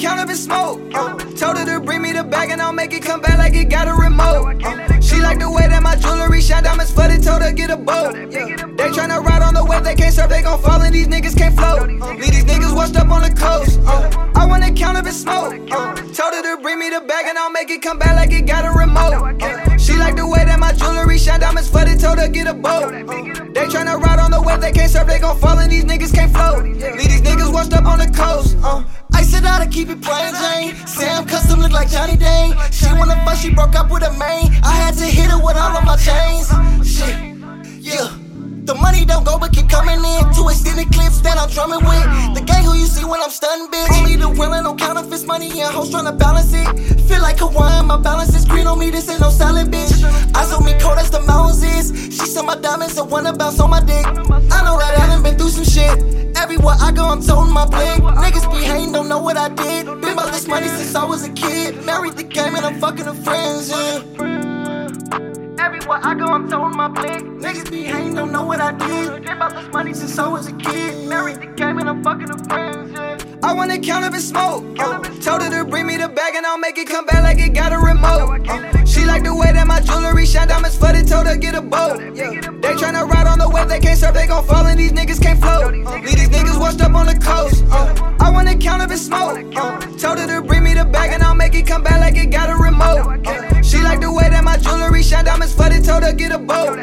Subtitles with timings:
[0.00, 0.80] count up and smoke.
[0.94, 3.54] Uh, told her to bring me the bag and I'll make it come back like
[3.54, 4.62] it got a remote.
[4.64, 7.22] Uh, she like the way that my jewelry shine diamonds flooded.
[7.22, 8.16] Told her get a boat.
[8.30, 8.46] Yeah.
[8.56, 11.36] They tryna ride on the wave, they can't surf, they gon' fall and these niggas
[11.36, 11.90] can't float.
[11.90, 13.79] Uh, leave these niggas washed up on the coast.
[14.90, 15.70] Count up and smoke.
[15.70, 18.32] Uh, told her to bring me the bag and I'll make it come back like
[18.32, 19.40] it got a remote.
[19.40, 22.00] Uh, she like the way that my jewelry shine diamonds flooded.
[22.00, 22.92] Told her get a boat.
[22.92, 25.84] Uh, they tryna ride on the wave, they can't surf, they gon' fall and these
[25.84, 26.64] niggas can't float.
[26.64, 28.56] Leave these niggas washed up on the coast.
[28.64, 30.74] Uh, I said to keep it plain Jane.
[30.88, 32.50] Sam custom look like Johnny Dang.
[32.72, 34.50] She wanna fuck, she broke up with a main.
[34.64, 36.50] I had to hit her with all of my chains.
[36.82, 37.29] Shit,
[39.10, 40.22] don't go, but keep coming in.
[40.32, 42.06] Two extended clips that I'm drumming with.
[42.38, 43.90] The gang who you see when I'm stunning, bitch.
[43.98, 46.68] Only the willing, no counterfeits, money and hoes tryna balance it.
[47.08, 48.90] Feel like Kawhi in, my balance is green on me.
[48.90, 49.98] This ain't no salad, bitch.
[50.34, 51.86] I on me cold as the mountains is.
[52.16, 54.06] She said my diamonds and wanna bounce on my dick.
[54.06, 56.20] I know that I done been through some shit.
[56.36, 58.00] Everywhere I go, I'm toting my blick.
[58.22, 59.86] Niggas be hating, don't know what I did.
[59.86, 61.84] Been about this money since I was a kid.
[61.84, 64.19] Married the game and I'm fucking her friends, yeah.
[66.80, 67.22] My blick.
[67.44, 69.22] Niggas be hating, don't know what I did.
[69.22, 71.08] Been about this money since I was a kid.
[71.08, 73.18] Married the game and I'm fucking her friends, yeah.
[73.42, 74.64] I wanna count up and smoke.
[74.78, 77.38] Uh, told her to bring me the bag and I'll make it come back like
[77.38, 78.48] it got a remote.
[78.48, 81.06] Uh, she like the way that my jewelry shine diamonds flooded.
[81.06, 82.00] Told her get a boat.
[82.14, 82.40] Yeah.
[82.62, 85.20] They tryna ride on the wave, they can't surf, they gon' fall and these niggas
[85.20, 85.74] can't float.
[85.74, 87.62] Uh, leave these niggas washed up on the coast.
[87.70, 89.36] Uh, I wanna count up and smoke.
[89.54, 92.16] Uh, told her to bring me the bag and I'll make it come back like
[92.16, 93.26] it got a remote.
[93.26, 93.39] Uh,
[95.10, 95.84] shine diamonds flooded.
[95.84, 96.76] Told her get a boat.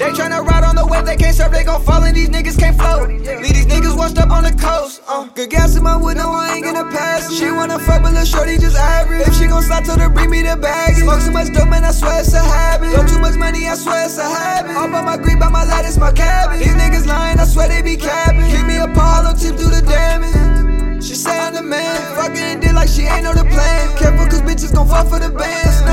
[0.00, 2.58] They tryna ride on the wave, they can't surf, they gon' fall and these niggas
[2.58, 3.08] can't float.
[3.08, 5.02] Leave these niggas washed up on the coast.
[5.06, 7.32] Uh, good gas in my wood, no I ain't gonna pass.
[7.32, 9.28] She wanna fuck, but little shorty just average.
[9.28, 10.96] If she gon' slide, told her bring me the bag.
[10.96, 12.90] Smoke too much dope, man, I swear it's a habit.
[12.90, 14.74] Throw too much money, I swear it's a habit.
[14.76, 16.58] All by my green, by my light, lattice, my cabin.
[16.58, 18.50] These niggas lying, I swear they be capping.
[18.50, 21.04] Give me a Apollo, tip do the damage.
[21.04, 23.96] She say I'm the man, fucking did like she ain't know the plan.
[23.96, 25.89] Careful, cause bitches gon' fall for the bands.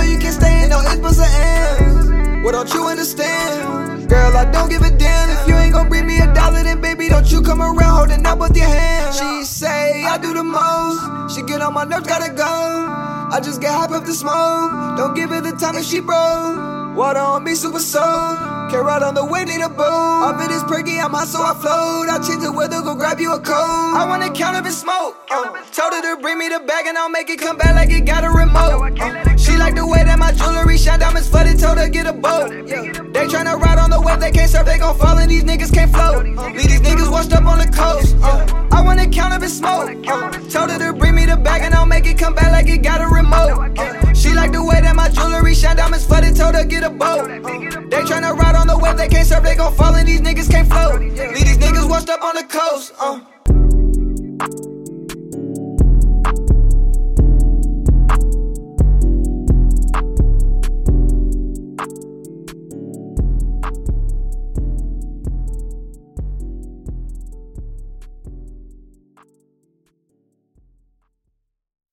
[2.47, 4.07] What don't you understand?
[4.07, 6.79] Girl, I don't give a damn if you ain't gon' bring me a dollar, then
[6.79, 9.13] baby, don't you come around holding up with your hand.
[9.13, 11.35] She say I do the most.
[11.35, 12.47] She get on my nerves, gotta go.
[12.47, 14.71] I just get hype up the smoke.
[14.95, 16.95] Don't give her the time if she broke.
[16.95, 18.39] Water on me, super soul.
[18.71, 19.83] Can't ride on the wave, need a boat.
[19.83, 22.07] Off it is perky, I'm hot, so I float.
[22.07, 23.91] I change the weather, go grab you a coat.
[23.99, 25.17] I wanna count up and smoke.
[25.29, 27.91] Uh, told her to bring me the bag and I'll make it come back like
[27.91, 28.97] it got a remote.
[29.01, 31.59] Uh, she like the way that my jewelry shine diamonds flooded.
[31.59, 32.51] Told her get a boat.
[32.51, 35.73] They tryna ride on the wave, they can't surf, they gon' fall and these niggas
[35.73, 36.27] can't float.
[36.37, 38.15] Uh, leave these niggas washed up on the coast.
[38.21, 39.89] Uh, I wanna count up and smoke.
[40.07, 42.69] Uh, told her to bring me the bag and I'll make it come back like
[42.69, 43.79] it got a remote.
[43.79, 46.35] Uh, she like the way that my jewelry shine diamonds flooded.
[46.35, 47.31] Told her get a boat.
[47.31, 50.21] Uh, they tryna ride on the wave, they can't surf, they gon' fall and these
[50.21, 51.01] niggas can't float.
[51.01, 52.93] Leave these niggas washed up on the coast.
[52.99, 53.19] Uh.